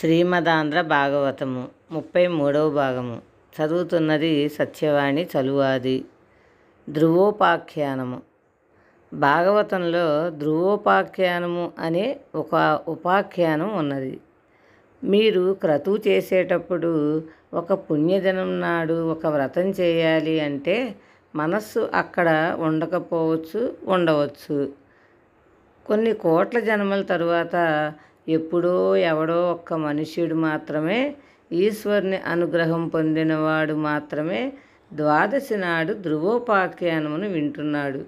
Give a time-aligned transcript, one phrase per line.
[0.00, 3.22] శ్రీమదాంధ్ర భాగవతము ముప్పై మూడవ భాగము.
[3.54, 6.04] చదువుతున్నది సత్యవాణి చలువాది.
[6.88, 8.22] ధ్రువోపాఖ్యానము.
[9.14, 14.20] భాగవతంలో ధ్రువోపాఖ్యానము అనే ఒక ఉపాఖ్యానం ఉన్నది.
[15.04, 17.22] మీరు క్రతువు చేసేటప్పుడు
[17.54, 20.94] ఒక పుణ్యదినం నాడు ఒక వ్రతం చేయాలి అంటే
[21.34, 24.72] మనస్సు అక్కడ ఉండకపోవచ్చు ఉండవచ్చు.
[25.86, 27.92] కొన్ని కోట్ల జన్మల తరువాత
[28.28, 31.14] ఎప్పుడో ఎవడో ఒక్క మనుష్యుడు మాత్రమే
[31.52, 34.52] ఈశ్వరుని అనుగ్రహం పొందినవాడు మాత్రమే
[34.92, 38.04] ద్వాదశి నాడు ధ్రువోపాఖ్యానమును వింటున్నాడు.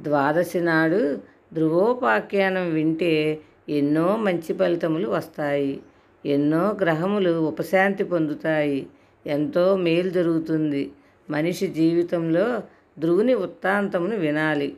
[0.00, 1.18] ద్వాదశి నాడు
[1.54, 5.80] ధ్రువోపాఖ్యానం వింటే ఎన్నో మంచి ఫలితములు వస్తాయి.
[6.26, 8.86] ఎన్నో గ్రహములు ఉపశాంతి పొందుతాయి.
[9.26, 10.90] ఎంతో మేలు జరుగుతుంది.
[11.30, 12.62] మనిషి జీవితంలో
[12.98, 14.76] ధ్రువుని వృత్తాంతమును వినాలి.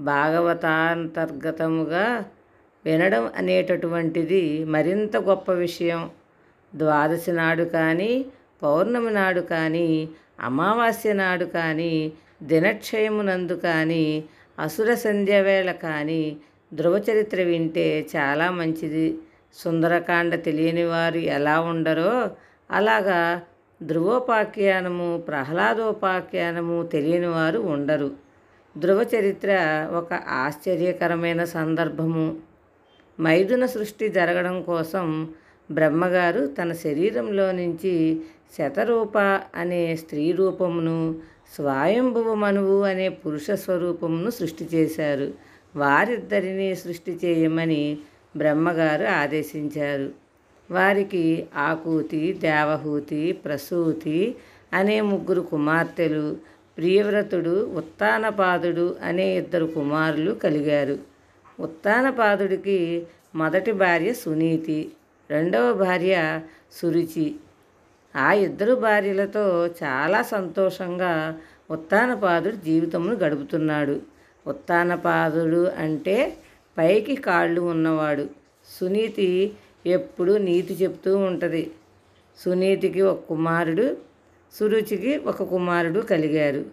[0.00, 2.24] భాగవతాంతర్గతముగా
[2.86, 6.02] వినడం అనేటటువంటిది మరింత గొప్ప విషయం.
[6.72, 8.12] ద్వాదశి నాడు కానీ
[8.62, 9.88] పౌర్ణమి నాడు కానీ
[10.40, 11.92] అమావాస్య నాడు కానీ
[12.42, 14.04] దినక్షయమునందు కానీ
[14.58, 16.22] అసుర సంధ్య వేళ కానీ
[16.74, 19.06] ధ్రువచరిత్ర వింటే చాలా మంచిది.
[19.54, 22.12] సుందరకాండ తెలియని వారు ఎలా ఉండరో
[22.70, 23.20] అలాగా
[23.80, 28.10] ధ్రువోపాఖ్యానము ప్రహ్లాదోపాఖ్యానము తెలియని వారు ఉండరు.
[28.76, 29.50] ధ్రువచరిత్ర
[29.92, 32.26] ఒక ఆశ్చర్యకరమైన సందర్భము.
[33.20, 35.28] మైథున సృష్టి జరగడం కోసం
[35.70, 38.20] బ్రహ్మగారు తన శరీరంలో నుంచి
[38.58, 39.18] శతరూప
[39.54, 41.14] అనే స్త్రీ రూపమును
[41.54, 45.34] స్వయంభువ మనువు అనే పురుష స్వరూపమును సృష్టి చేశారు.
[45.76, 47.98] వారిద్దరిని సృష్టి చేయమని
[48.36, 50.10] బ్రహ్మగారు ఆదేశించారు.
[50.70, 54.34] వారికి ఆకూతి దేవహూతి ప్రసూతి
[54.72, 56.36] అనే ముగ్గురు కుమార్తెలు
[56.78, 61.15] ప్రియవ్రతుడు ఉత్తానపాదుడు అనే ఇద్దరు కుమారులు కలిగారు.
[61.60, 64.92] ఉత్తానపాదుడికి మొదటి భార్య సునీతి
[65.30, 66.40] రెండవ భార్య
[66.72, 67.34] సురుచి.
[68.16, 71.38] ఆ ఇద్దరు భార్యలతో చాలా సంతోషంగా
[71.70, 74.00] ఉత్తానపాదుడు జీవితమును గడుపుతున్నాడు.
[74.46, 76.36] ఉత్తానపాదుడు అంటే
[76.78, 78.28] పైకి కాళ్ళు ఉన్నవాడు.
[78.80, 79.54] సునీతి
[79.86, 81.70] ఎప్పుడూ నీతి చెప్తూ ఉంటుంది.
[82.38, 83.96] సునీతికి ఒక కుమారుడు
[84.54, 86.64] సురుచికి ఒక కుమారుడు కలిగారు.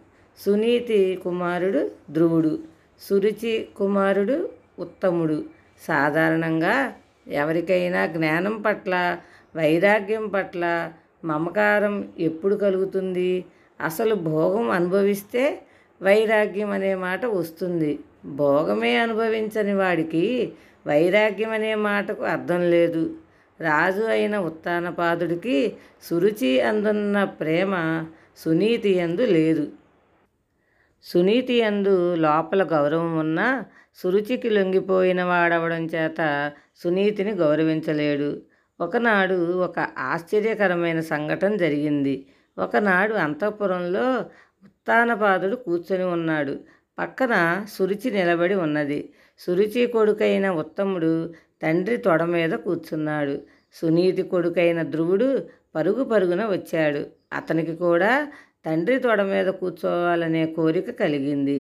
[0.45, 2.59] సునీతి కుమారుడు ధ్రువుడు
[3.01, 5.43] సురుచి కుమారుడు ఉత్తముడు.
[5.87, 6.93] సాధారణంగా
[7.27, 9.17] ఎవరికైనా జ్ఞానం పట్ల
[9.55, 10.93] వైరాగ్యం పట్ల
[11.25, 13.45] మమకారం ఎప్పుడు కలుగుతుంది?
[13.81, 15.61] అసలు భోగం అనుభవిస్తే
[16.01, 17.99] వైరాగ్యం అనే మాట వస్తుంది.
[18.25, 20.53] భోగమే అనుభవించని వాడికి
[20.87, 23.15] వైరాగ్యం అనే మాటకు అర్థం లేదు.
[23.61, 25.73] రాజు అయిన ఉత్తానపాదుడికి
[26.03, 28.05] సురుచి అందున్న ప్రేమ
[28.37, 29.71] సునీతి ఎందు లేదు.
[31.03, 33.65] సునీతి అందు లోపల గౌరవం ఉన్నా
[33.95, 36.19] సురుచికి లొంగిపోయిన వాడవడం చేత
[36.75, 38.41] సునీతిని గౌరవించలేడు.
[38.81, 42.25] ఒకనాడు ఒక ఆశ్చర్యకరమైన సంఘటన జరిగింది.
[42.57, 44.05] ఒకనాడు అంతఃపురంలో
[44.63, 46.59] ఉత్తానపాదుడు కూర్చొని ఉన్నాడు.
[46.99, 49.13] పక్కన సురుచి నిలబడి ఉన్నది.
[49.39, 51.33] సురుచి కొడుకైన ఉత్తముడు
[51.63, 53.41] తండ్రి తొడ మీద కూర్చున్నాడు.
[53.73, 55.29] సునీతి కొడుకైన ధ్రువుడు
[55.75, 57.05] పరుగు పరుగున వచ్చాడు.
[57.33, 58.31] అతనికి కూడా
[58.65, 61.59] తండ్రి తొడ మీద కూర్చోవాలనే కోరిక కలిగింది.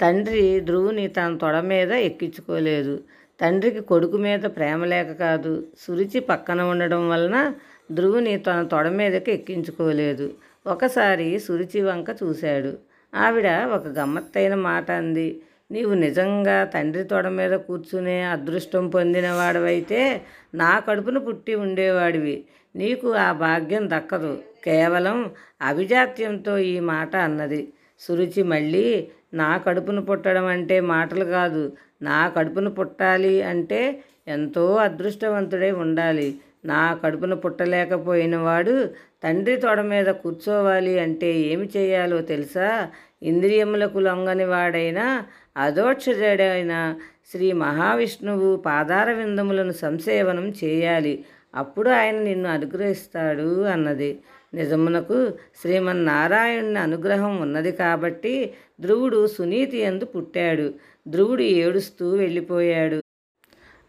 [0.00, 3.02] తండ్రి ధ్రువుని తన తొడ మీద ఎక్కించుకోలేదు.
[3.40, 5.66] తండ్రికి కొడుకు మీద ప్రేమ లేక కాదు.
[5.78, 7.54] సురుచి పక్కన ఉండడం వలన
[7.92, 10.34] ధ్రువుని తన తొడ మీదకి ఎక్కించుకోలేదు.
[10.66, 12.78] ఒకసారి సురుచి వంక చూశాడు.
[13.14, 15.42] ఆవిడ ఒక గమ్మత్తైన మాట అంది.
[15.70, 20.20] నీవు నిజంగా తండ్రి తొడ మీద కూర్చునే అదృష్టం పొందినవాడవైతే
[20.54, 22.44] నా కడుపున పుట్టి ఉండేవాడివి.
[22.76, 24.38] నీకు ఆ భాగ్యం దక్కదు.
[24.64, 25.30] కేవలం
[25.62, 27.68] అభిజాత్యంతో ఈ మాట అన్నది.
[28.00, 31.72] సురుచి మళ్ళీ నా కడుపును పుట్టడం అంటే మాటలు కాదు.
[32.02, 36.34] నా కడుపును పుట్టాలి అంటే ఎంతో అదృష్టవంతుడై ఉండాలి.
[36.64, 38.88] నా కడుపున పుట్టలేకపోయిన వాడు
[39.24, 42.88] తండ్రి తొడ మీద కూర్చోవాలి అంటే ఏమి చేయాలో తెలుసా?
[43.22, 45.24] ఇంద్రియములకు లొంగని వాడైనా
[45.56, 46.94] అదోక్షజడైన
[47.30, 51.24] శ్రీ మహావిష్ణువు పాదార విందములను సంసేవనం చేయాలి.
[51.58, 54.10] అప్పుడు ఆయన నిన్ను అనుగ్రహిస్తాడు అన్నది.
[54.54, 55.16] నిజమునకు
[55.60, 58.34] శ్రీమన్నారాయణుని అనుగ్రహం ఉన్నది కాబట్టి
[58.80, 60.66] ధ్రువుడు సునీతి ఎందు పుట్టాడు.
[61.08, 62.98] ధ్రువుడు ఏడుస్తూ వెళ్ళిపోయాడు.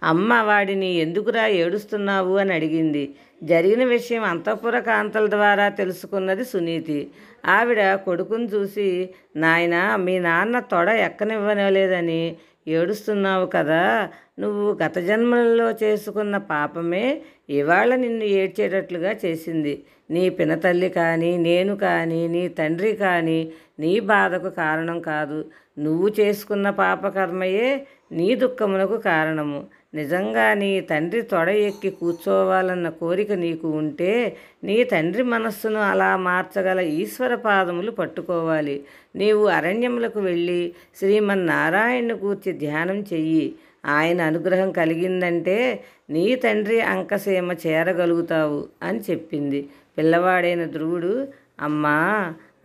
[0.03, 3.03] అమ్మ వాడిని ఎందుకురా ఏడుస్తున్నావు అని అడిగింది.
[3.43, 6.99] జరిగిన విషయం అంతఃపుర కాంతల ద్వారా తెలుసుకున్నది సునీతి.
[7.45, 8.87] ఆవిడ కొడుకును చూసి
[9.35, 12.21] నాయన మీ నాన్న తొడ ఎక్కనివ్వలేదని
[12.67, 14.09] ఏడుస్తున్నావు కదా
[14.39, 19.73] నువ్వు గత జన్మలలో చేసుకున్న పాపమే ఇవాళ నిన్ను ఏడ్చేటట్లుగా చేసింది.
[20.11, 23.39] నీ పినతల్లి కానీ నేను కానీ నీ తండ్రి కానీ
[23.79, 25.39] నీ బాధకు కారణం కాదు.
[25.79, 27.69] నువ్వు చేసుకున్న పాపకర్మయే
[28.11, 29.59] నీ దుఃఖమునకు కారణము.
[29.93, 34.11] నిజంగా నీ తండ్రి తొడ ఎక్కి కూర్చోవాలన్న కోరిక నీకు ఉంటే
[34.63, 38.75] నీ తండ్రి మనస్సును అలా మార్చగల ఈశ్వర పాదములు పట్టుకోవాలి.
[39.15, 43.55] నీవు అరణ్యములకు వెళ్ళి శ్రీమన్నారాయణను కూర్చి ధ్యానం చెయ్యి.
[43.85, 45.57] ఆయన అనుగ్రహం కలిగిందంటే
[46.09, 49.69] నీ తండ్రి అంకసీమ చేరగలుగుతావు అని చెప్పింది.
[49.97, 51.13] పిల్లవాడైన ధ్రువుడు
[51.61, 51.97] అమ్మా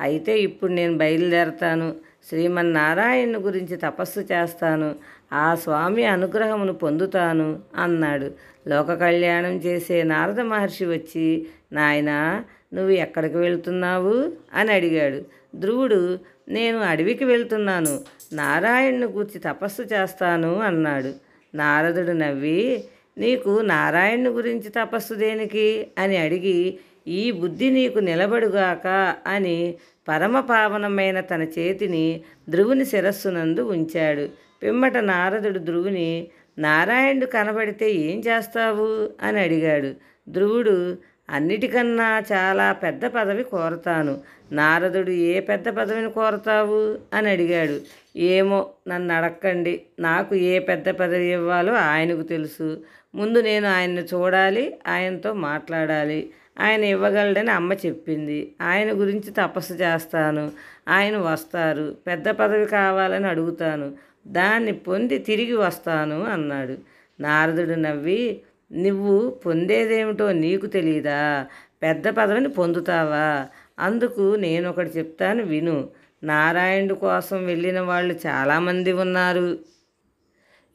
[0.00, 1.88] అయితే ఇప్పుడు నేను బయలుదేరతాను.
[2.28, 4.94] శ్రీమన్నారాయణ గురించి తపస్సు చేస్తాను.
[5.34, 8.30] ఆ స్వామి అనుగ్రహమును పొందుతాను అన్నాడు.
[8.68, 12.42] లోక కళ్యాణం చేసే నారద మహర్షి వచ్చి నాయన
[12.74, 14.32] నువ్వు ఎక్కడికి వెళ్తున్నావు?
[14.54, 15.22] అని అడిగాడు.
[15.56, 18.00] ధ్రువుడు నేను అడవికి వెళ్తున్నాను.
[18.32, 21.12] నారాయణ్ను గూర్చి తపస్సు చేస్తాను అన్నాడు.
[21.56, 22.84] నారదుడు నవ్వి
[23.18, 25.86] నీకు నారాయణుని గురించి తపస్సు దేనికి?
[25.98, 29.74] అని అడిగి ఈ బుద్ధి నీకు నిలబడుగాక అని
[30.08, 34.43] పరమ పావనమైన తన చేతిని ధ్రువుని శిరస్సునందు ఉంచాడు.
[34.64, 36.28] పిమ్మట నారదుడు ధ్రువుని
[36.58, 39.10] నారాయణుడు కనబడితే ఏం చేస్తావు?
[39.26, 39.92] అని అడిగాడు.
[40.28, 40.96] ధ్రువుడు
[41.30, 44.20] అన్నిటికన్నా చాలా పెద్ద పదవి కోరతాను.
[44.52, 46.98] నారదుడు ఏ పెద్ద పదవిని కోరతావు?
[47.16, 47.80] అని అడిగాడు.
[48.18, 49.82] ఏమో నన్ను అడక్కండి.
[49.98, 52.82] నాకు ఏ పెద్ద పదవి ఇవ్వాలో ఆయనకు తెలుసు.
[53.14, 56.30] ముందు నేను ఆయన్ని చూడాలి ఆయనతో మాట్లాడాలి.
[56.60, 58.54] ఆయన ఇవ్వగలడని అమ్మ చెప్పింది.
[58.62, 60.52] ఆయన గురించి తపస్సు చేస్తాను.
[60.88, 61.96] ఆయన వస్తారు.
[62.06, 63.92] పెద్ద పదవి కావాలని అడుగుతాను.
[64.26, 66.78] దాన్ని పొంది తిరిగి వస్తాను అన్నాడు.
[67.20, 68.40] నారదుడు నవ్వి
[68.72, 71.46] నువ్వు పొందేదేమిటో నీకు తెలియదా
[71.82, 73.46] పెద్ద పదవిని పొందుతావా?
[73.78, 75.88] అందుకు నేను ఒకటి చెప్తాను విను.
[76.22, 79.58] నారాయణుడు కోసం వెళ్ళిన వాళ్ళు చాలామంది ఉన్నారు.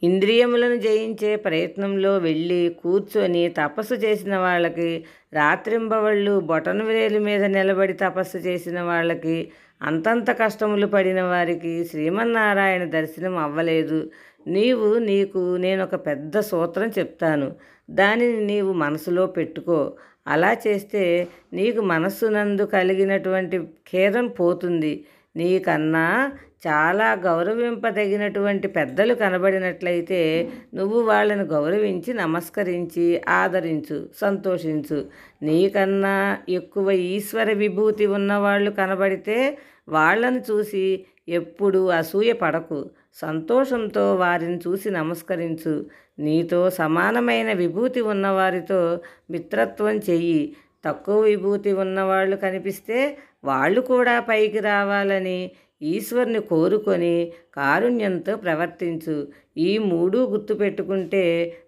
[0.04, 8.82] ఇంద్రియములను జయించే ప్రయత్నంలో వెళ్ళి కూర్చొని తపస్సు చేసిన వాళ్ళకి రాత్రింబవళ్ళు బొటన వేలు మీద నిలబడి తపస్సు చేసిన
[8.82, 9.52] వాళ్ళకి
[9.82, 14.10] అంతంత కష్టములు పడిన వారికి శ్రీమన్నారాయణ దర్శనం అవ్వలేదు.
[14.48, 17.56] నీవు నీకు నేను ఒక పెద్ద సూత్రం చెప్తాను.
[17.92, 19.94] దానిని నీవు మనసులో పెట్టుకో.
[20.28, 25.06] అలా చేస్తే నీకు మనస్సునందు కలిగినటువంటి ఖేదం పోతుంది.
[25.36, 26.32] నీకన్నా
[26.68, 35.06] చాలా గౌరవింపదగినటువంటి పెద్దలు కనబడినట్లయితే నువ్వు వాళ్ళని గౌరవించి నమస్కరించి ఆదరించు సంతోషించు.
[35.42, 39.58] నీకన్నా ఎక్కువ ఈశ్వర విభూతి ఉన్నవాళ్ళు కనబడితే
[39.90, 42.90] వాళ్ళను చూసి ఎప్పుడు అసూయ పడకు.
[43.14, 45.86] సంతోషంతో వారిని చూసి నమస్కరించు.
[46.20, 49.00] నీతో సమానమైన విభూతి ఉన్నవారితో
[49.32, 50.56] మిత్రత్వం చెయ్యి.
[50.86, 55.52] తక్కువ విభూతి ఉన్నవాళ్ళు కనిపిస్తే వాళ్ళు కూడా పైకి రావాలని
[55.82, 59.28] ఈశ్వర్ని కోరుకొని కారుణ్యంతో ప్రవర్తించు.
[59.58, 61.24] ఈ మూడు గుర్తుపెట్టుకుంటే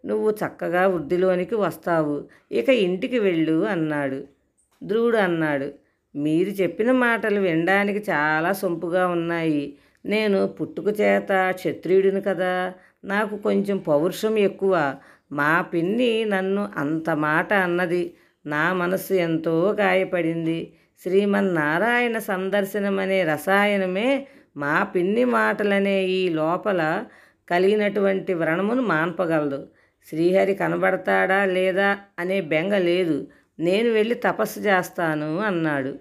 [0.06, 2.24] నువ్వు చక్కగా వృద్ధిలోనికి వస్తావు.
[2.51, 4.24] ఇక ఇంటికి వెళ్ళు అన్నాడు.
[4.83, 5.80] ధ్రువుడు అన్నాడు.
[6.15, 9.73] మీరు చెప్పిన మాటలు వినడానికి చాలా సొంపుగా ఉన్నాయి.
[10.05, 12.73] నేను పుట్టుక చేత క్షత్రియుడిని కదా.
[13.05, 14.95] నాకు కొంచెం పౌరుషం ఎక్కువ.
[15.31, 18.13] మా పిన్ని నన్ను అంత మాట అన్నది.
[18.45, 20.73] నా మనసు ఎంతో గాయపడింది.
[21.03, 27.03] శ్రీమన్నారాయణ సందర్శనమనే రసాయనమే మా పిన్ని మాటలనే ఈ లోపల
[27.51, 29.67] కలిగినటువంటి వ్రణమును మాన్పగలదు.
[30.09, 33.27] శ్రీహరి కనబడతాడా లేదా అనే బెంగ లేదు.
[33.59, 36.00] నేను వెళ్ళి తపస్సు చేస్తాను అన్నాడు.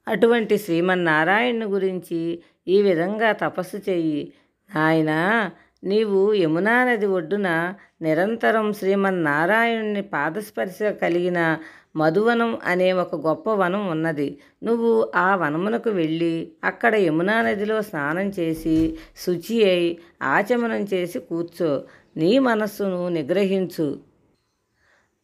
[0.08, 4.34] అటువంటి శ్రీమన్నారాయణుని గురించి ఈ విధంగా తపస్సు చెయ్యి.
[4.76, 5.52] నాయనా
[5.84, 11.58] నీవు యమునా నది ఒడ్డున నిరంతరం శ్రీమన్నారాయణుని పాదస్పర్శ కలిగిన
[11.96, 14.40] మధువనం అనే ఒక గొప్ప వనం ఉన్నది.
[14.64, 21.84] నువ్వు ఆ వనమునకు వెళ్ళి అక్కడ యమునా నదిలో స్నానం చేసి శుచి అయి ఆచమనం చేసి కూర్చో.
[22.18, 24.00] నీ మనస్సును నిగ్రహించు.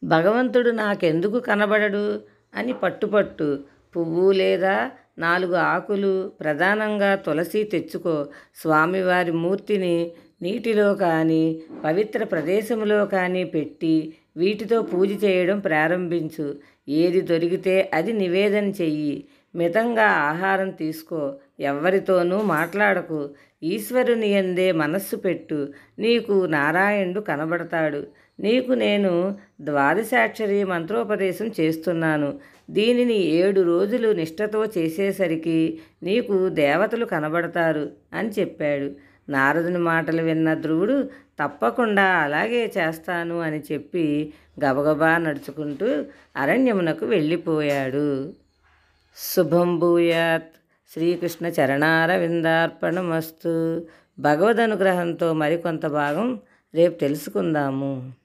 [0.04, 2.20] భగవంతుడు నాకెందుకు కనబడడు?
[2.54, 3.64] అని పట్టుపట్టు.
[3.96, 4.90] పువ్వు లేదా
[5.20, 8.26] నాలుగు ఆకులు ప్రధానంగా తులసి తెచ్చుకో.
[8.54, 10.12] స్వామివారి మూర్తిని
[10.42, 16.46] నీటిలో కానీ పవిత్ర ప్రదేశంలో కానీ పెట్టి వీటితో పూజ చేయడం ప్రారంభించు.
[16.88, 19.24] ఏది దొరికితే అది నివేదన చెయ్యి.
[19.54, 21.34] మితంగా ఆహారం తీసుకో.
[21.60, 23.30] ఎవ్వరితోనూ మాట్లాడకు.
[23.62, 25.68] ఈశ్వరుని ఎందే మనస్సు పెట్టు.
[25.98, 28.06] నీకు నారాయణుడు కనబడతాడు.
[28.40, 32.38] నీకు నేను ద్వాదశాక్షరి మంత్రోపదేశం చేస్తున్నాను.
[32.70, 38.90] దీనిని ఏడు రోజులు నిష్ఠతో చేసేసరికి నీకు దేవతలు కనబడతారు అని చెప్పాడు.
[39.30, 41.08] నారదుని మాటలు విన్న ధ్రువుడు
[41.42, 44.32] తప్పకుండా అలాగే చేస్తాను అని చెప్పి
[44.64, 46.04] గబగబా నడుచుకుంటూ
[46.36, 48.32] అరణ్యమునకు వెళ్ళిపోయాడు.
[49.16, 50.52] శుభం భూయాత్.
[50.92, 53.82] శ్రీకృష్ణ చరణారవిందార్పణమస్తు.
[54.18, 56.40] భగవద్ అనుగ్రహంతో మరికొంత భాగం
[56.74, 58.19] రేపు తెలుసుకుందాము.